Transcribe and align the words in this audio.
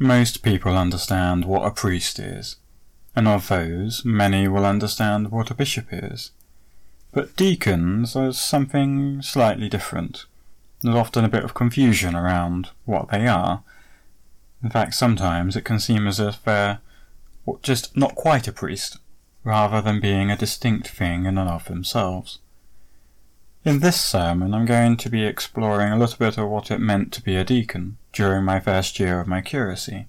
Most 0.00 0.44
people 0.44 0.78
understand 0.78 1.44
what 1.44 1.66
a 1.66 1.72
priest 1.72 2.20
is, 2.20 2.56
and 3.16 3.26
of 3.26 3.48
those, 3.48 4.04
many 4.04 4.46
will 4.46 4.64
understand 4.64 5.32
what 5.32 5.50
a 5.50 5.54
bishop 5.54 5.86
is. 5.90 6.30
But 7.12 7.34
deacons 7.34 8.14
are 8.14 8.32
something 8.32 9.22
slightly 9.22 9.68
different. 9.68 10.26
There's 10.82 10.94
often 10.94 11.24
a 11.24 11.28
bit 11.28 11.42
of 11.42 11.54
confusion 11.54 12.14
around 12.14 12.70
what 12.84 13.10
they 13.10 13.26
are. 13.26 13.64
In 14.62 14.70
fact, 14.70 14.94
sometimes 14.94 15.56
it 15.56 15.64
can 15.64 15.80
seem 15.80 16.06
as 16.06 16.20
if 16.20 16.44
they're 16.44 16.78
just 17.62 17.96
not 17.96 18.14
quite 18.14 18.46
a 18.46 18.52
priest, 18.52 18.98
rather 19.42 19.80
than 19.80 19.98
being 19.98 20.30
a 20.30 20.36
distinct 20.36 20.86
thing 20.86 21.26
in 21.26 21.38
and 21.38 21.50
of 21.50 21.64
themselves. 21.64 22.38
In 23.64 23.80
this 23.80 24.00
sermon, 24.00 24.54
I'm 24.54 24.66
going 24.66 24.96
to 24.98 25.10
be 25.10 25.24
exploring 25.24 25.92
a 25.92 25.98
little 25.98 26.16
bit 26.16 26.38
of 26.38 26.48
what 26.48 26.70
it 26.70 26.78
meant 26.78 27.12
to 27.14 27.22
be 27.22 27.34
a 27.34 27.44
deacon 27.44 27.98
during 28.12 28.44
my 28.44 28.60
first 28.60 29.00
year 29.00 29.20
of 29.20 29.26
my 29.26 29.40
curacy, 29.40 30.06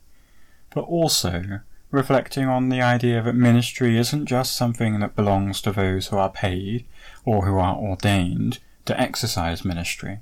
but 0.70 0.81
also 0.81 1.62
reflecting 1.90 2.45
on 2.45 2.70
the 2.70 2.81
idea 2.81 3.23
that 3.23 3.34
ministry 3.34 3.98
isn't 3.98 4.27
just 4.27 4.55
something 4.55 4.99
that 4.99 5.16
belongs 5.16 5.62
to 5.62 5.71
those 5.71 6.07
who 6.07 6.17
are 6.17 6.30
paid 6.30 6.85
or 7.26 7.45
who 7.45 7.57
are 7.57 7.76
ordained 7.76 8.59
to 8.85 8.99
exercise 8.99 9.66
ministry, 9.66 10.20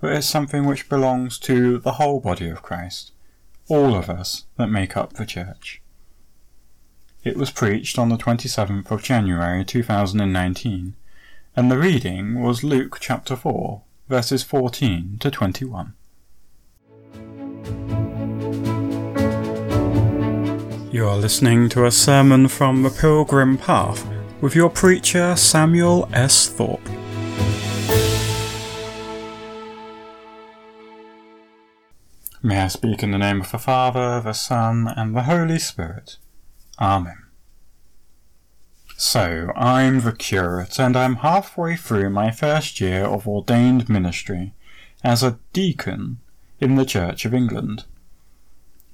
but 0.00 0.12
it's 0.12 0.26
something 0.26 0.66
which 0.66 0.88
belongs 0.88 1.38
to 1.38 1.78
the 1.78 1.92
whole 1.92 2.18
body 2.18 2.48
of 2.48 2.62
Christ, 2.62 3.12
all 3.68 3.94
of 3.94 4.10
us 4.10 4.46
that 4.56 4.66
make 4.66 4.96
up 4.96 5.12
the 5.12 5.26
church. 5.26 5.80
It 7.22 7.36
was 7.36 7.52
preached 7.52 8.00
on 8.00 8.08
the 8.08 8.16
27th 8.16 8.90
of 8.90 9.02
January 9.04 9.64
2019 9.64 10.96
and 11.56 11.70
the 11.70 11.78
reading 11.78 12.42
was 12.42 12.62
Luke 12.62 12.98
chapter 13.00 13.36
4, 13.36 13.82
verses 14.08 14.42
14 14.42 15.18
to 15.20 15.30
21. 15.30 15.94
You 20.90 21.06
are 21.06 21.16
listening 21.16 21.68
to 21.70 21.84
a 21.84 21.90
sermon 21.90 22.48
from 22.48 22.82
the 22.82 22.90
Pilgrim 22.90 23.58
Path 23.58 24.06
with 24.40 24.54
your 24.54 24.70
preacher 24.70 25.36
Samuel 25.36 26.08
S. 26.12 26.48
Thorpe. 26.48 26.80
May 32.42 32.60
I 32.60 32.68
speak 32.68 33.02
in 33.02 33.10
the 33.10 33.18
name 33.18 33.40
of 33.40 33.50
the 33.50 33.58
Father, 33.58 34.20
the 34.20 34.32
Son, 34.32 34.88
and 34.96 35.14
the 35.14 35.24
Holy 35.24 35.58
Spirit. 35.58 36.16
Amen. 36.80 37.27
So, 39.00 39.52
I'm 39.54 40.00
the 40.00 40.10
curate, 40.10 40.80
and 40.80 40.96
I'm 40.96 41.16
halfway 41.22 41.76
through 41.76 42.10
my 42.10 42.32
first 42.32 42.80
year 42.80 43.04
of 43.04 43.28
ordained 43.28 43.88
ministry 43.88 44.54
as 45.04 45.22
a 45.22 45.38
deacon 45.52 46.18
in 46.58 46.74
the 46.74 46.84
Church 46.84 47.24
of 47.24 47.32
England. 47.32 47.84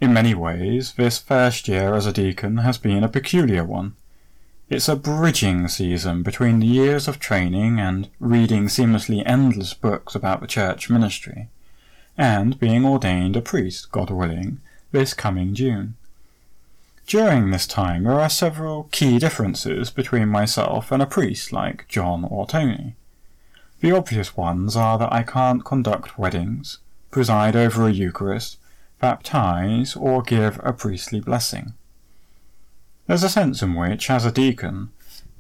In 0.03 0.13
many 0.13 0.35
ways, 0.35 0.93
this 0.99 1.19
first 1.19 1.69
year 1.69 1.95
as 1.95 2.05
a 2.05 2.13
deacon 2.13 2.59
has 2.59 2.77
been 2.77 3.03
a 3.03 3.09
peculiar 3.09 3.65
one. 3.65 3.97
It's 4.69 4.91
a 4.91 4.95
bridging 4.97 5.69
season 5.69 6.23
between 6.23 6.61
the 6.61 6.67
years 6.67 7.09
of 7.09 7.19
training 7.19 7.81
and 7.81 8.11
reading 8.21 8.67
seamlessly 8.67 9.23
endless 9.25 9.73
books 9.73 10.15
about 10.15 10.43
the 10.43 10.47
church 10.47 10.91
ministry, 10.91 11.49
and 12.19 12.61
being 12.61 12.85
ordained 12.85 13.37
a 13.37 13.41
priest, 13.41 13.91
God 13.91 14.11
willing, 14.11 14.61
this 14.93 15.15
coming 15.15 15.55
June. 15.55 15.95
During 17.07 17.51
this 17.51 17.67
time, 17.67 18.05
there 18.05 18.19
are 18.19 18.31
several 18.31 18.85
key 18.85 19.19
differences 19.19 19.91
between 19.91 20.29
myself 20.29 20.91
and 20.91 21.03
a 21.03 21.07
priest 21.07 21.53
like 21.53 21.87
John 21.87 22.25
or 22.25 22.47
Tony. 22.47 22.97
The 23.81 23.93
obvious 23.93 24.37
ones 24.37 24.75
are 24.75 24.97
that 24.99 25.13
I 25.13 25.23
can't 25.23 25.65
conduct 25.65 26.19
weddings, 26.19 26.79
preside 27.11 27.55
over 27.55 27.87
a 27.87 27.93
Eucharist, 27.93 28.57
baptize, 29.01 29.95
or 29.95 30.23
give 30.23 30.59
a 30.65 30.73
priestly 30.73 31.21
blessing. 31.21 31.75
There's 33.07 33.23
a 33.23 33.29
sense 33.29 33.61
in 33.61 33.75
which, 33.75 34.09
as 34.09 34.25
a 34.25 34.33
deacon, 34.33 34.91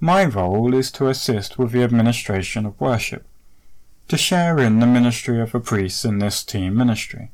my 0.00 0.26
role 0.26 0.74
is 0.74 0.90
to 0.92 1.08
assist 1.08 1.58
with 1.58 1.72
the 1.72 1.82
administration 1.82 2.66
of 2.66 2.78
worship, 2.78 3.24
to 4.08 4.18
share 4.18 4.58
in 4.58 4.80
the 4.80 4.86
ministry 4.86 5.40
of 5.40 5.52
the 5.52 5.60
priests 5.60 6.04
in 6.04 6.18
this 6.18 6.44
team 6.44 6.76
ministry. 6.76 7.30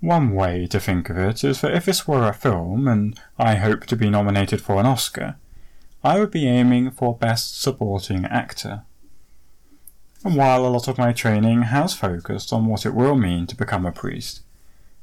One 0.00 0.34
way 0.34 0.66
to 0.68 0.80
think 0.80 1.10
of 1.10 1.18
it 1.18 1.44
is 1.44 1.60
that 1.60 1.74
if 1.74 1.84
this 1.84 2.08
were 2.08 2.26
a 2.26 2.32
film, 2.32 2.88
and 2.88 3.20
I 3.38 3.56
hope 3.56 3.84
to 3.86 3.96
be 3.96 4.08
nominated 4.08 4.62
for 4.62 4.80
an 4.80 4.86
Oscar, 4.86 5.36
I 6.02 6.18
would 6.18 6.30
be 6.30 6.48
aiming 6.48 6.92
for 6.92 7.14
Best 7.14 7.60
Supporting 7.60 8.24
Actor. 8.24 8.84
And 10.24 10.36
while 10.36 10.66
a 10.66 10.68
lot 10.68 10.88
of 10.88 10.96
my 10.96 11.12
training 11.12 11.62
has 11.62 11.92
focused 11.92 12.50
on 12.50 12.66
what 12.66 12.86
it 12.86 12.94
will 12.94 13.14
mean 13.14 13.46
to 13.48 13.56
become 13.56 13.84
a 13.84 13.92
priest, 13.92 14.40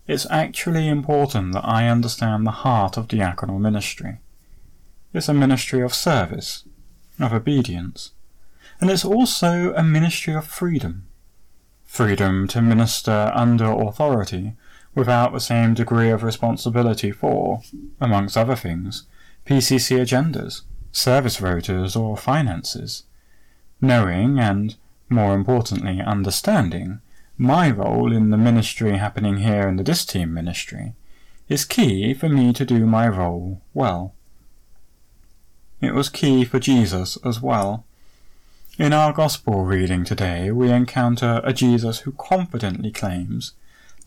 it's 0.07 0.25
actually 0.31 0.87
important 0.87 1.53
that 1.53 1.65
I 1.65 1.87
understand 1.87 2.47
the 2.47 2.51
heart 2.51 2.97
of 2.97 3.07
diaconal 3.07 3.59
ministry. 3.59 4.17
It's 5.13 5.29
a 5.29 5.33
ministry 5.33 5.81
of 5.81 5.93
service, 5.93 6.63
of 7.19 7.33
obedience, 7.33 8.11
and 8.81 8.89
it's 8.89 9.05
also 9.05 9.73
a 9.75 9.83
ministry 9.83 10.33
of 10.33 10.47
freedom. 10.47 11.07
Freedom 11.85 12.47
to 12.47 12.61
minister 12.61 13.31
under 13.35 13.71
authority 13.71 14.53
without 14.97 15.31
the 15.31 15.39
same 15.39 15.75
degree 15.75 16.09
of 16.09 16.23
responsibility 16.23 17.11
for, 17.11 17.61
amongst 18.01 18.35
other 18.35 18.55
things, 18.55 19.03
PCC 19.45 19.99
agendas, 19.99 20.61
service 20.91 21.39
rotas, 21.39 21.95
or 21.95 22.17
finances. 22.17 23.03
Knowing 23.79 24.39
and, 24.39 24.75
more 25.07 25.35
importantly, 25.35 26.01
understanding 26.01 26.99
my 27.37 27.69
role 27.69 28.11
in 28.11 28.31
the 28.31 28.37
ministry 28.37 28.97
happening 28.97 29.37
here 29.37 29.67
in 29.67 29.75
the 29.75 29.83
Diss 29.83 30.03
team 30.03 30.33
ministry 30.33 30.93
is 31.47 31.63
key 31.63 32.15
for 32.15 32.27
me 32.27 32.51
to 32.51 32.65
do 32.65 32.87
my 32.87 33.07
role 33.07 33.61
well. 33.75 34.15
It 35.79 35.93
was 35.93 36.09
key 36.09 36.43
for 36.43 36.59
Jesus 36.59 37.19
as 37.23 37.39
well. 37.39 37.85
In 38.79 38.93
our 38.93 39.13
Gospel 39.13 39.63
reading 39.63 40.03
today, 40.03 40.49
we 40.49 40.71
encounter 40.71 41.39
a 41.43 41.53
Jesus 41.53 41.99
who 41.99 42.13
confidently 42.13 42.89
claims 42.89 43.53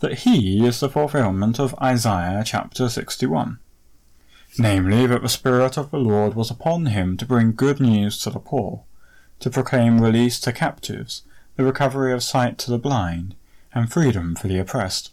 that 0.01 0.21
he 0.21 0.67
is 0.67 0.81
the 0.81 0.89
fulfillment 0.89 1.61
of 1.61 1.75
Isaiah 1.81 2.43
chapter 2.45 2.89
61. 2.89 3.59
Namely, 4.59 5.07
that 5.07 5.23
the 5.23 5.29
Spirit 5.29 5.79
of 5.79 5.91
the 5.91 5.99
Lord 5.99 6.35
was 6.35 6.51
upon 6.51 6.87
him 6.87 7.17
to 7.19 7.27
bring 7.27 7.53
good 7.53 7.81
news 7.81 8.19
to 8.23 8.31
the 8.31 8.41
poor, 8.41 8.83
to 9.39 9.51
proclaim 9.51 10.01
release 10.01 10.41
to 10.41 10.53
captives, 10.53 11.23
the 11.57 11.65
recovery 11.65 12.13
of 12.13 12.23
sight 12.23 12.59
to 12.59 12.71
the 12.71 12.79
blind, 12.79 13.35
and 13.73 13.93
freedom 13.93 14.35
for 14.35 14.49
the 14.49 14.59
oppressed. 14.59 15.13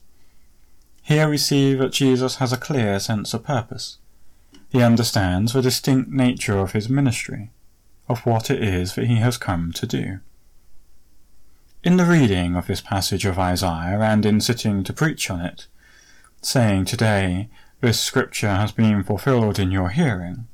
Here 1.03 1.29
we 1.29 1.37
see 1.37 1.73
that 1.75 1.91
Jesus 1.91 2.37
has 2.37 2.51
a 2.51 2.57
clear 2.57 2.99
sense 2.99 3.33
of 3.33 3.43
purpose. 3.43 3.97
He 4.69 4.81
understands 4.81 5.53
the 5.53 5.61
distinct 5.61 6.09
nature 6.09 6.57
of 6.57 6.71
his 6.71 6.89
ministry, 6.89 7.51
of 8.09 8.25
what 8.25 8.49
it 8.49 8.63
is 8.63 8.95
that 8.95 9.07
he 9.07 9.17
has 9.17 9.37
come 9.37 9.71
to 9.73 9.85
do. 9.85 10.19
In 11.87 11.95
the 11.95 12.03
reading 12.03 12.57
of 12.57 12.67
this 12.67 12.81
passage 12.81 13.25
of 13.25 13.39
Isaiah 13.39 14.01
and 14.01 14.25
in 14.25 14.41
sitting 14.41 14.83
to 14.83 14.91
preach 14.91 15.31
on 15.31 15.39
it, 15.39 15.67
saying 16.41 16.83
today, 16.83 17.47
this 17.79 17.97
scripture 17.97 18.49
has 18.55 18.73
been 18.73 19.05
fulfilled 19.05 19.57
in 19.57 19.71
your 19.71 19.87
hearing, 19.87 20.49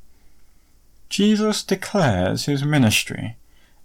Jesus 1.09 1.63
declares 1.63 2.45
his 2.45 2.63
ministry 2.63 3.37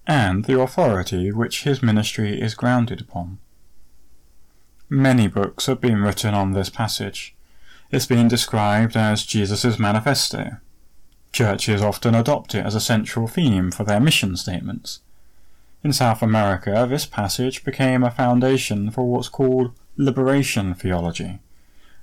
and 0.07 0.45
the 0.45 0.61
authority 0.61 1.33
which 1.33 1.63
his 1.63 1.83
ministry 1.83 2.39
is 2.39 2.55
grounded 2.55 3.01
upon. 3.01 3.39
Many 4.91 5.27
books 5.27 5.65
have 5.65 5.81
been 5.81 6.03
written 6.03 6.35
on 6.35 6.53
this 6.53 6.69
passage. 6.69 7.35
It's 7.91 8.05
been 8.05 8.29
described 8.29 8.95
as 8.95 9.25
Jesus' 9.25 9.79
manifesto. 9.79 10.59
Churches 11.33 11.81
often 11.81 12.15
adopt 12.15 12.55
it 12.55 12.67
as 12.67 12.75
a 12.75 12.79
central 12.79 13.27
theme 13.27 13.71
for 13.71 13.85
their 13.85 14.01
mission 14.01 14.37
statements. 14.37 15.01
In 15.85 15.93
South 15.93 16.23
America, 16.23 16.87
this 16.91 17.07
passage 17.07 17.63
became 17.63 18.03
a 18.03 18.11
foundation 18.11 18.91
for 18.91 19.09
what's 19.09 19.29
called 19.29 19.71
liberation 19.97 20.75
theology, 20.75 21.39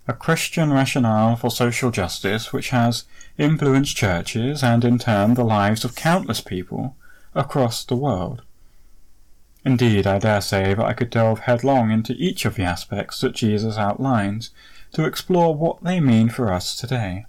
a 0.08 0.13
Christian 0.13 0.72
rationale 0.72 1.35
for 1.35 1.52
social 1.52 1.91
justice 1.91 2.53
which 2.53 2.70
has 2.70 3.03
influenced 3.38 3.97
churches 3.97 4.64
and 4.64 4.85
in 4.85 4.97
turn 4.97 5.34
the 5.34 5.44
lives 5.44 5.84
of 5.84 5.94
countless 5.94 6.40
people 6.40 6.96
across 7.34 7.84
the 7.84 7.97
world. 7.97 8.44
Indeed, 9.66 10.08
I 10.08 10.20
dare 10.20 10.41
say 10.41 10.73
that 10.73 10.85
I 10.85 10.94
could 10.94 11.09
delve 11.09 11.40
headlong 11.40 11.91
into 11.91 12.14
each 12.14 12.46
of 12.46 12.55
the 12.55 12.64
aspects 12.64 13.20
that 13.20 13.35
Jesus 13.35 13.78
outlines 13.78 14.52
to 14.94 15.03
explore 15.03 15.53
what 15.53 15.84
they 15.84 15.99
mean 15.99 16.29
for 16.29 16.49
us 16.49 16.78
today. 16.78 17.26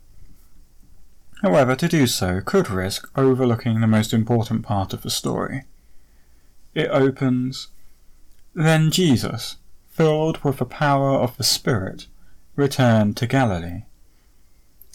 However, 1.43 1.75
to 1.75 1.89
do 1.89 2.07
so 2.07 2.41
could 2.41 2.71
risk 2.71 3.11
overlooking 3.17 3.81
the 3.81 3.89
most 3.89 4.13
important 4.13 4.63
part 4.63 4.93
of 4.93 5.03
the 5.03 5.11
story 5.11 5.65
it 6.77 6.91
opens, 6.91 7.69
Then 8.55 8.91
Jesus, 8.91 9.57
filled 9.89 10.45
with 10.45 10.59
the 10.59 10.67
power 10.67 11.19
of 11.19 11.37
the 11.37 11.43
Spirit, 11.43 12.07
returned 12.55 13.17
to 13.17 13.27
Galilee. 13.27 13.85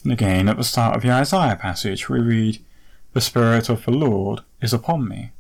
And 0.03 0.13
again, 0.13 0.47
at 0.47 0.57
the 0.57 0.63
start 0.63 0.95
of 0.95 1.01
the 1.01 1.11
Isaiah 1.11 1.55
passage, 1.55 2.07
we 2.07 2.19
read, 2.19 2.59
The 3.13 3.21
Spirit 3.21 3.67
of 3.67 3.83
the 3.85 3.91
Lord 3.91 4.41
is 4.61 4.73
upon 4.73 5.07
me. 5.07 5.31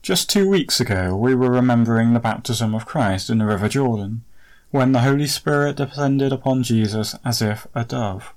Just 0.00 0.30
two 0.30 0.48
weeks 0.48 0.80
ago, 0.80 1.14
we 1.14 1.34
were 1.34 1.50
remembering 1.50 2.14
the 2.14 2.20
baptism 2.20 2.74
of 2.74 2.86
Christ 2.86 3.28
in 3.28 3.38
the 3.38 3.46
River 3.46 3.68
Jordan, 3.68 4.24
when 4.70 4.92
the 4.92 5.00
Holy 5.00 5.26
Spirit 5.26 5.76
descended 5.76 6.32
upon 6.32 6.62
Jesus 6.62 7.14
as 7.24 7.42
if 7.42 7.66
a 7.74 7.84
dove. 7.84 8.32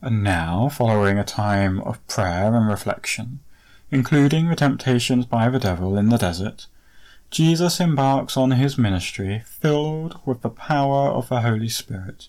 And 0.00 0.22
now, 0.22 0.70
following 0.70 1.18
a 1.18 1.24
time 1.24 1.80
of 1.82 2.06
prayer 2.06 2.54
and 2.54 2.68
reflection, 2.68 3.40
including 3.90 4.48
the 4.48 4.56
temptations 4.56 5.26
by 5.26 5.48
the 5.48 5.58
devil 5.58 5.96
in 5.96 6.08
the 6.08 6.18
desert, 6.18 6.66
Jesus 7.30 7.80
embarks 7.80 8.36
on 8.36 8.52
his 8.52 8.78
ministry 8.78 9.42
filled 9.44 10.18
with 10.24 10.42
the 10.42 10.50
power 10.50 11.10
of 11.10 11.28
the 11.28 11.42
Holy 11.42 11.68
Spirit. 11.68 12.28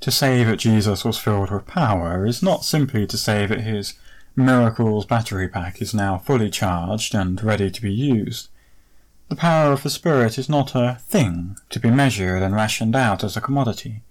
To 0.00 0.10
say 0.10 0.42
that 0.44 0.58
Jesus 0.58 1.04
was 1.04 1.18
filled 1.18 1.50
with 1.50 1.66
power 1.66 2.26
is 2.26 2.42
not 2.42 2.64
simply 2.64 3.06
to 3.06 3.18
say 3.18 3.46
that 3.46 3.60
his 3.60 3.94
miracles 4.34 5.04
battery 5.04 5.48
pack 5.48 5.82
is 5.82 5.92
now 5.92 6.18
fully 6.18 6.50
charged 6.50 7.14
and 7.14 7.42
ready 7.42 7.70
to 7.70 7.82
be 7.82 7.92
used. 7.92 8.48
The 9.28 9.36
power 9.36 9.72
of 9.72 9.82
the 9.82 9.90
Spirit 9.90 10.38
is 10.38 10.48
not 10.48 10.74
a 10.74 10.98
thing 11.02 11.56
to 11.68 11.78
be 11.78 11.90
measured 11.90 12.42
and 12.42 12.54
rationed 12.54 12.96
out 12.96 13.22
as 13.22 13.36
a 13.36 13.40
commodity, 13.40 14.02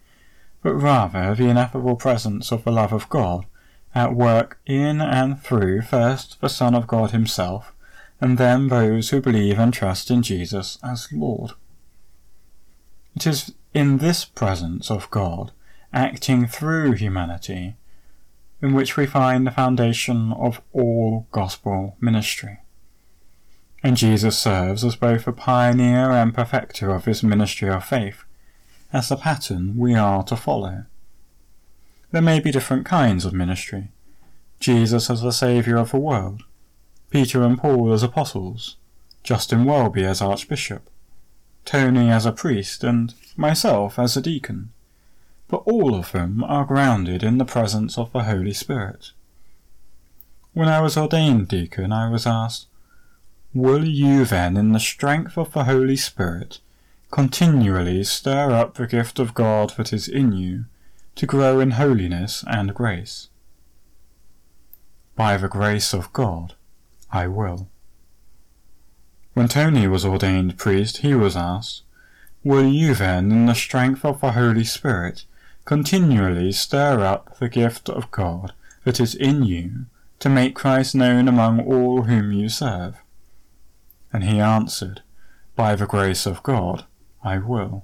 but 0.61 0.75
rather 0.75 1.35
the 1.35 1.49
ineffable 1.49 1.95
presence 1.95 2.51
of 2.51 2.63
the 2.63 2.71
love 2.71 2.93
of 2.93 3.09
God 3.09 3.45
at 3.95 4.15
work 4.15 4.59
in 4.65 5.01
and 5.01 5.41
through 5.41 5.81
first 5.81 6.39
the 6.41 6.49
Son 6.49 6.75
of 6.75 6.87
God 6.87 7.11
himself, 7.11 7.73
and 8.21 8.37
then 8.37 8.67
those 8.67 9.09
who 9.09 9.21
believe 9.21 9.57
and 9.57 9.73
trust 9.73 10.11
in 10.11 10.21
Jesus 10.21 10.77
as 10.83 11.11
Lord. 11.11 11.51
It 13.15 13.25
is 13.25 13.53
in 13.73 13.97
this 13.97 14.25
presence 14.25 14.89
of 14.89 15.09
God, 15.11 15.51
acting 15.91 16.47
through 16.47 16.93
humanity, 16.93 17.75
in 18.61 18.73
which 18.73 18.97
we 18.97 19.05
find 19.05 19.47
the 19.47 19.51
foundation 19.51 20.33
of 20.33 20.61
all 20.73 21.27
gospel 21.31 21.95
ministry. 21.99 22.59
And 23.81 23.95
Jesus 23.95 24.37
serves 24.37 24.83
as 24.83 24.95
both 24.95 25.27
a 25.27 25.31
pioneer 25.31 26.11
and 26.11 26.33
perfecter 26.33 26.91
of 26.91 27.05
his 27.05 27.23
ministry 27.23 27.69
of 27.69 27.85
faith, 27.85 28.23
as 28.91 29.09
the 29.09 29.15
pattern 29.15 29.77
we 29.77 29.95
are 29.95 30.23
to 30.23 30.35
follow. 30.35 30.85
There 32.11 32.21
may 32.21 32.39
be 32.39 32.51
different 32.51 32.85
kinds 32.85 33.23
of 33.23 33.33
ministry. 33.33 33.89
Jesus 34.59 35.09
as 35.09 35.21
the 35.21 35.31
Saviour 35.31 35.77
of 35.77 35.91
the 35.91 35.99
world, 35.99 36.41
Peter 37.11 37.43
and 37.43 37.57
Paul 37.57 37.93
as 37.93 38.03
apostles, 38.03 38.77
Justin 39.23 39.65
Welby 39.65 40.03
as 40.03 40.21
archbishop, 40.21 40.89
Tony 41.65 42.09
as 42.09 42.25
a 42.25 42.31
priest, 42.31 42.83
and 42.83 43.13
myself 43.37 43.99
as 43.99 44.17
a 44.17 44.21
deacon. 44.21 44.71
But 45.47 45.63
all 45.65 45.93
of 45.93 46.11
them 46.11 46.43
are 46.43 46.65
grounded 46.65 47.23
in 47.23 47.37
the 47.37 47.45
presence 47.45 47.97
of 47.97 48.11
the 48.11 48.23
Holy 48.23 48.53
Spirit. 48.53 49.11
When 50.53 50.67
I 50.67 50.81
was 50.81 50.97
ordained 50.97 51.47
deacon, 51.47 51.93
I 51.93 52.09
was 52.09 52.25
asked, 52.25 52.65
Will 53.53 53.85
you 53.85 54.25
then, 54.25 54.57
in 54.57 54.71
the 54.71 54.79
strength 54.79 55.37
of 55.37 55.53
the 55.53 55.65
Holy 55.65 55.95
Spirit, 55.95 56.59
continually 57.11 58.03
stir 58.03 58.51
up 58.51 58.75
the 58.75 58.87
gift 58.87 59.19
of 59.19 59.33
God 59.33 59.73
that 59.77 59.93
is 59.93 60.07
in 60.07 60.33
you, 60.33 60.65
to 61.19 61.25
grow 61.25 61.59
in 61.59 61.71
holiness 61.71 62.45
and 62.47 62.73
grace? 62.73 63.27
By 65.17 65.35
the 65.35 65.49
grace 65.49 65.93
of 65.93 66.13
God, 66.13 66.53
I 67.11 67.27
will. 67.27 67.67
When 69.33 69.49
Tony 69.49 69.85
was 69.85 70.05
ordained 70.05 70.57
priest, 70.57 70.99
he 70.99 71.13
was 71.13 71.35
asked, 71.35 71.83
Will 72.41 72.69
you 72.69 72.95
then, 72.95 73.33
in 73.33 73.47
the 73.47 73.53
strength 73.53 74.05
of 74.05 74.21
the 74.21 74.31
Holy 74.31 74.63
Spirit, 74.63 75.25
continually 75.65 76.53
stir 76.53 77.01
up 77.01 77.37
the 77.37 77.49
gift 77.49 77.89
of 77.89 78.11
God 78.11 78.53
that 78.85 79.01
is 79.01 79.13
in 79.13 79.43
you, 79.43 79.87
to 80.19 80.29
make 80.29 80.55
Christ 80.55 80.95
known 80.95 81.27
among 81.27 81.59
all 81.59 82.03
whom 82.03 82.31
you 82.31 82.47
serve? 82.47 82.95
And 84.13 84.23
he 84.23 84.39
answered, 84.39 85.01
By 85.57 85.75
the 85.75 85.85
grace 85.85 86.25
of 86.25 86.43
God, 86.43 86.85
I 87.21 87.39
will. 87.39 87.83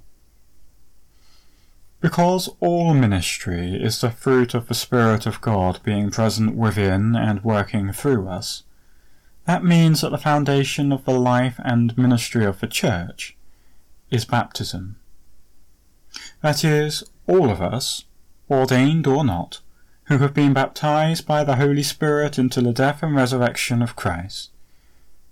Because 2.06 2.50
all 2.60 2.94
ministry 2.94 3.82
is 3.84 4.00
the 4.00 4.12
fruit 4.12 4.54
of 4.54 4.68
the 4.68 4.76
Spirit 4.76 5.26
of 5.26 5.42
God 5.42 5.80
being 5.82 6.12
present 6.12 6.56
within 6.56 7.16
and 7.16 7.44
working 7.44 7.92
through 7.92 8.28
us, 8.28 8.62
that 9.46 9.64
means 9.64 10.02
that 10.02 10.12
the 10.12 10.20
foundation 10.20 10.92
of 10.92 11.04
the 11.06 11.20
life 11.20 11.60
and 11.66 11.98
ministry 11.98 12.46
of 12.46 12.60
the 12.60 12.68
Church 12.68 13.36
is 14.12 14.24
baptism. 14.24 14.98
That 16.44 16.64
is, 16.64 17.04
all 17.26 17.50
of 17.50 17.60
us, 17.60 18.06
ordained 18.52 19.08
or 19.08 19.26
not, 19.26 19.62
who 20.04 20.20
have 20.20 20.36
been 20.36 20.54
baptized 20.54 21.26
by 21.26 21.44
the 21.44 21.56
Holy 21.56 21.82
Spirit 21.82 22.38
into 22.38 22.62
the 22.62 22.72
death 22.72 23.02
and 23.02 23.16
resurrection 23.16 23.82
of 23.82 23.96
Christ. 23.96 24.52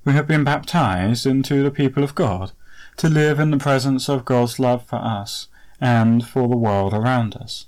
We 0.06 0.14
have 0.14 0.28
been 0.28 0.44
baptized 0.44 1.28
into 1.28 1.62
the 1.62 1.70
people 1.70 2.04
of 2.04 2.16
God, 2.16 2.52
to 2.98 3.10
live 3.10 3.40
in 3.40 3.52
the 3.52 3.60
presence 3.60 4.10
of 4.10 4.26
God's 4.26 4.58
love 4.58 4.84
for 4.88 4.96
us 4.96 5.50
and 5.84 6.26
for 6.26 6.48
the 6.48 6.56
world 6.56 6.94
around 6.94 7.36
us. 7.36 7.66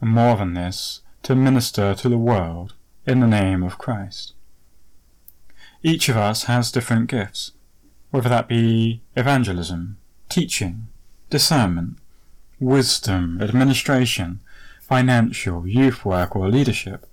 And 0.00 0.10
more 0.10 0.36
than 0.36 0.54
this, 0.54 1.00
to 1.24 1.34
minister 1.34 1.92
to 1.92 2.08
the 2.08 2.16
world 2.16 2.74
in 3.04 3.18
the 3.18 3.26
name 3.26 3.64
of 3.64 3.78
Christ. 3.78 4.32
Each 5.82 6.08
of 6.08 6.16
us 6.16 6.44
has 6.44 6.70
different 6.70 7.10
gifts, 7.10 7.50
whether 8.12 8.28
that 8.28 8.46
be 8.46 9.02
evangelism, 9.16 9.96
teaching, 10.28 10.86
discernment, 11.30 11.96
wisdom, 12.60 13.42
administration, 13.42 14.38
financial, 14.80 15.66
youth 15.66 16.04
work, 16.04 16.36
or 16.36 16.48
leadership, 16.48 17.08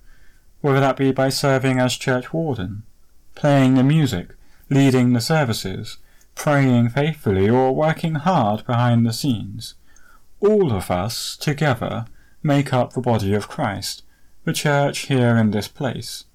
whether 0.62 0.80
that 0.80 0.98
be 0.98 1.12
by 1.12 1.30
serving 1.30 1.80
as 1.80 1.96
church 1.96 2.32
warden, 2.32 2.84
playing 3.34 3.74
the 3.74 3.84
music, 3.84 4.36
leading 4.70 5.14
the 5.14 5.22
services, 5.22 5.98
praying 6.36 6.90
faithfully, 6.90 7.50
or 7.50 7.74
working 7.74 8.14
hard 8.14 8.64
behind 8.68 9.04
the 9.04 9.12
scenes. 9.12 9.74
All 10.40 10.72
of 10.72 10.92
us, 10.92 11.36
together, 11.36 12.06
make 12.44 12.72
up 12.72 12.94
the 12.94 13.02
body 13.02 13.34
of 13.34 13.48
Christ, 13.48 14.04
the 14.44 14.54
church 14.54 15.08
here 15.08 15.36
in 15.36 15.52
this 15.52 15.68
place. 15.68 16.26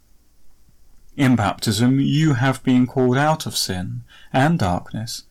In 1.17 1.37
baptism 1.37 2.01
you 2.01 2.35
have 2.35 2.63
been 2.65 2.87
called 2.87 3.17
out 3.17 3.47
of 3.47 3.57
sin 3.57 4.03
and 4.33 4.59
darkness 4.59 5.25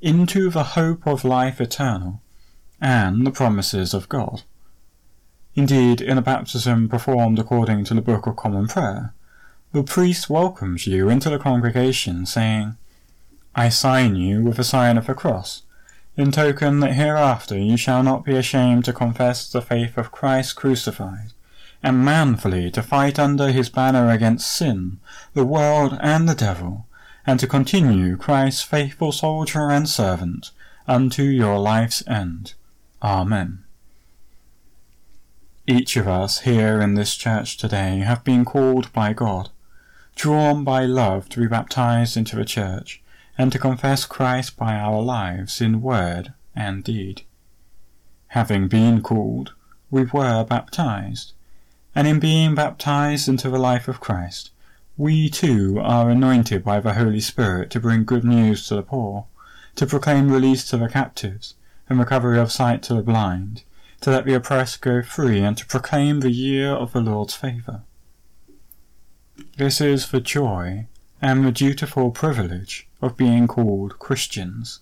into 0.00 0.48
the 0.48 0.64
hope 0.64 1.06
of 1.06 1.24
life 1.24 1.60
eternal 1.60 2.22
and 2.80 3.26
the 3.26 3.30
promises 3.30 3.94
of 3.94 4.08
God. 4.08 4.42
Indeed, 5.54 6.00
in 6.00 6.18
a 6.18 6.22
baptism 6.22 6.88
performed 6.88 7.38
according 7.38 7.84
to 7.84 7.94
the 7.94 8.00
Book 8.00 8.26
of 8.26 8.36
Common 8.36 8.68
Prayer, 8.68 9.14
the 9.72 9.82
priest 9.82 10.30
welcomes 10.30 10.86
you 10.86 11.08
into 11.08 11.30
the 11.30 11.38
congregation, 11.38 12.26
saying, 12.26 12.76
I 13.54 13.68
sign 13.68 14.16
you 14.16 14.42
with 14.42 14.56
the 14.56 14.64
sign 14.64 14.96
of 14.96 15.06
the 15.06 15.14
cross, 15.14 15.62
in 16.16 16.30
token 16.30 16.80
that 16.80 16.94
hereafter 16.94 17.58
you 17.58 17.76
shall 17.76 18.02
not 18.02 18.24
be 18.24 18.36
ashamed 18.36 18.84
to 18.84 18.92
confess 18.92 19.50
the 19.50 19.62
faith 19.62 19.98
of 19.98 20.12
Christ 20.12 20.54
crucified, 20.56 21.32
and 21.82 22.04
manfully 22.04 22.70
to 22.70 22.82
fight 22.82 23.18
under 23.18 23.50
his 23.50 23.68
banner 23.68 24.10
against 24.10 24.50
sin, 24.50 25.00
the 25.34 25.44
world, 25.44 25.98
and 26.00 26.28
the 26.28 26.34
devil, 26.34 26.86
and 27.26 27.40
to 27.40 27.46
continue 27.46 28.16
Christ's 28.16 28.62
faithful 28.62 29.12
soldier 29.12 29.70
and 29.70 29.88
servant 29.88 30.50
unto 30.86 31.22
your 31.22 31.58
life's 31.58 32.06
end. 32.06 32.54
Amen. 33.02 33.64
Each 35.66 35.96
of 35.96 36.06
us 36.06 36.40
here 36.40 36.80
in 36.80 36.94
this 36.94 37.14
church 37.14 37.56
today 37.56 37.98
have 38.00 38.22
been 38.22 38.44
called 38.44 38.92
by 38.92 39.14
God, 39.14 39.48
drawn 40.14 40.62
by 40.62 40.84
love 40.84 41.28
to 41.30 41.40
be 41.40 41.46
baptized 41.46 42.16
into 42.16 42.36
the 42.36 42.44
church, 42.44 43.02
and 43.36 43.50
to 43.52 43.58
confess 43.58 44.04
Christ 44.04 44.56
by 44.56 44.74
our 44.74 45.02
lives 45.02 45.60
in 45.60 45.82
word 45.82 46.32
and 46.54 46.84
deed. 46.84 47.22
Having 48.28 48.68
been 48.68 49.00
called, 49.00 49.54
we 49.90 50.04
were 50.04 50.44
baptized, 50.44 51.32
and 51.94 52.06
in 52.06 52.20
being 52.20 52.54
baptized 52.54 53.28
into 53.28 53.50
the 53.50 53.58
life 53.58 53.88
of 53.88 54.00
Christ, 54.00 54.50
we 54.96 55.28
too 55.28 55.80
are 55.80 56.10
anointed 56.10 56.62
by 56.64 56.80
the 56.80 56.94
Holy 56.94 57.20
Spirit 57.20 57.70
to 57.70 57.80
bring 57.80 58.04
good 58.04 58.24
news 58.24 58.66
to 58.68 58.76
the 58.76 58.82
poor, 58.82 59.26
to 59.74 59.86
proclaim 59.86 60.30
release 60.30 60.64
to 60.70 60.76
the 60.76 60.88
captives, 60.88 61.54
and 61.88 61.98
recovery 61.98 62.38
of 62.38 62.52
sight 62.52 62.82
to 62.84 62.94
the 62.94 63.02
blind, 63.02 63.64
to 64.00 64.10
let 64.10 64.24
the 64.24 64.34
oppressed 64.34 64.80
go 64.80 65.02
free, 65.02 65.40
and 65.40 65.56
to 65.56 65.66
proclaim 65.66 66.20
the 66.20 66.30
year 66.30 66.70
of 66.70 66.92
the 66.92 67.00
Lord's 67.00 67.34
favour. 67.34 67.82
This 69.56 69.80
is 69.80 70.10
the 70.10 70.20
joy 70.20 70.86
and 71.20 71.44
the 71.44 71.52
dutiful 71.52 72.10
privilege 72.10 72.88
of 73.00 73.16
being 73.16 73.46
called 73.46 73.98
Christians. 73.98 74.80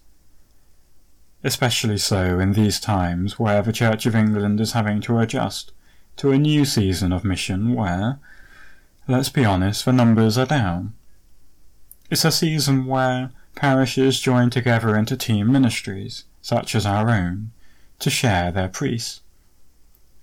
Especially 1.45 1.99
so 1.99 2.39
in 2.39 2.53
these 2.53 2.81
times 2.81 3.39
where 3.39 3.63
the 3.63 3.73
Church 3.73 4.07
of 4.07 4.15
England 4.15 4.61
is 4.61 4.73
having 4.73 5.01
to 5.03 5.19
adjust 5.19 5.73
to 6.17 6.31
a 6.31 6.39
new 6.39 6.65
season 6.65 7.13
of 7.13 7.25
mission 7.25 7.75
where, 7.75 8.19
let's 9.09 9.29
be 9.29 9.45
honest, 9.45 9.85
the 9.85 9.93
numbers 9.93 10.39
are 10.39 10.47
down. 10.47 10.95
It's 12.11 12.25
a 12.25 12.31
season 12.31 12.87
where 12.87 13.31
parishes 13.55 14.21
join 14.21 14.51
together 14.51 14.97
into 14.97 15.17
team 15.17 15.51
ministries, 15.51 16.25
such 16.41 16.75
as 16.75 16.87
our 16.87 17.11
own, 17.11 17.51
to 17.99 18.11
share 18.11 18.53
their 18.53 18.69
priests. 18.69 19.21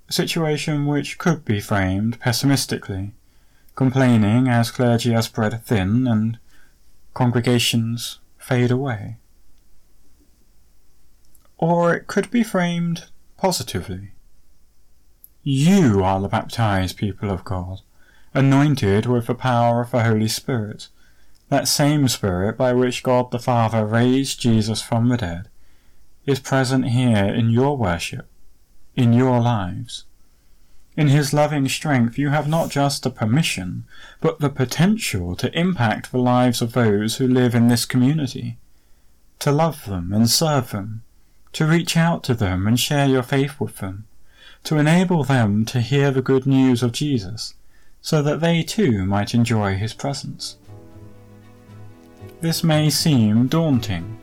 A 0.07 0.13
situation 0.13 0.85
which 0.85 1.17
could 1.17 1.45
be 1.45 1.59
framed 1.59 2.19
pessimistically, 2.19 3.13
complaining 3.79 4.49
as 4.49 4.71
clergy 4.71 5.15
are 5.15 5.21
spread 5.21 5.63
thin 5.63 6.05
and 6.05 6.37
congregations 7.13 8.19
fade 8.37 8.71
away. 8.71 9.15
Or 11.57 11.95
it 11.95 12.05
could 12.05 12.29
be 12.29 12.43
framed 12.43 13.05
positively. 13.37 14.11
You 15.43 16.03
are 16.03 16.19
the 16.19 16.27
baptized 16.27 16.97
people 16.97 17.31
of 17.31 17.45
God, 17.45 17.79
anointed 18.33 19.05
with 19.05 19.27
the 19.27 19.33
power 19.33 19.79
of 19.79 19.91
the 19.91 20.03
Holy 20.03 20.27
Spirit, 20.27 20.89
that 21.47 21.69
same 21.69 22.09
Spirit 22.09 22.57
by 22.57 22.73
which 22.73 23.01
God 23.01 23.31
the 23.31 23.39
Father 23.39 23.85
raised 23.85 24.41
Jesus 24.41 24.81
from 24.81 25.07
the 25.07 25.15
dead, 25.15 25.47
is 26.25 26.41
present 26.41 26.89
here 26.89 27.33
in 27.33 27.49
your 27.49 27.77
worship, 27.77 28.27
in 28.97 29.13
your 29.13 29.39
lives. 29.39 30.03
In 30.99 31.07
His 31.07 31.31
loving 31.31 31.69
strength, 31.69 32.17
you 32.17 32.27
have 32.27 32.49
not 32.49 32.69
just 32.69 33.03
the 33.03 33.09
permission, 33.09 33.85
but 34.19 34.41
the 34.41 34.49
potential 34.49 35.33
to 35.37 35.57
impact 35.57 36.11
the 36.11 36.17
lives 36.17 36.61
of 36.61 36.73
those 36.73 37.15
who 37.15 37.25
live 37.25 37.55
in 37.55 37.69
this 37.69 37.85
community, 37.85 38.57
to 39.39 39.49
love 39.49 39.85
them 39.85 40.11
and 40.11 40.29
serve 40.29 40.71
them, 40.71 41.03
to 41.53 41.65
reach 41.65 41.95
out 41.95 42.21
to 42.25 42.33
them 42.33 42.67
and 42.67 42.77
share 42.77 43.07
your 43.07 43.23
faith 43.23 43.61
with 43.61 43.77
them, 43.77 44.07
to 44.65 44.75
enable 44.75 45.23
them 45.23 45.63
to 45.67 45.79
hear 45.79 46.11
the 46.11 46.21
good 46.21 46.45
news 46.45 46.83
of 46.83 46.91
Jesus, 46.91 47.53
so 48.01 48.21
that 48.21 48.41
they 48.41 48.61
too 48.61 49.05
might 49.05 49.33
enjoy 49.33 49.75
His 49.77 49.93
presence. 49.93 50.57
This 52.41 52.61
may 52.61 52.89
seem 52.89 53.47
daunting, 53.47 54.19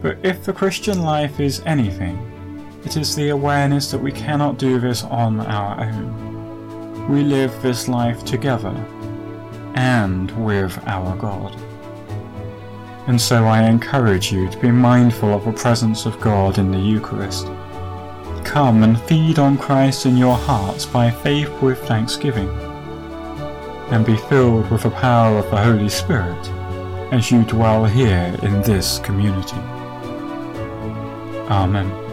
but 0.00 0.16
if 0.22 0.44
the 0.46 0.54
Christian 0.54 1.02
life 1.02 1.38
is 1.40 1.60
anything, 1.66 2.29
it 2.84 2.96
is 2.96 3.14
the 3.14 3.28
awareness 3.28 3.90
that 3.90 3.98
we 4.00 4.12
cannot 4.12 4.58
do 4.58 4.80
this 4.80 5.04
on 5.04 5.40
our 5.40 5.80
own. 5.80 7.08
We 7.08 7.22
live 7.22 7.60
this 7.62 7.88
life 7.88 8.24
together 8.24 8.74
and 9.74 10.30
with 10.44 10.78
our 10.86 11.16
God. 11.16 11.54
And 13.06 13.20
so 13.20 13.44
I 13.46 13.64
encourage 13.64 14.32
you 14.32 14.48
to 14.48 14.58
be 14.58 14.70
mindful 14.70 15.34
of 15.34 15.44
the 15.44 15.52
presence 15.52 16.06
of 16.06 16.20
God 16.20 16.58
in 16.58 16.70
the 16.70 16.78
Eucharist. 16.78 17.46
Come 18.44 18.82
and 18.82 19.00
feed 19.02 19.38
on 19.38 19.58
Christ 19.58 20.06
in 20.06 20.16
your 20.16 20.36
hearts 20.36 20.86
by 20.86 21.10
faith 21.10 21.50
with 21.60 21.78
thanksgiving, 21.86 22.48
and 23.90 24.06
be 24.06 24.16
filled 24.16 24.70
with 24.70 24.82
the 24.82 24.90
power 24.90 25.38
of 25.38 25.50
the 25.50 25.56
Holy 25.56 25.88
Spirit 25.88 26.48
as 27.12 27.30
you 27.30 27.42
dwell 27.42 27.84
here 27.84 28.36
in 28.42 28.62
this 28.62 28.98
community. 29.00 29.56
Amen. 31.48 32.09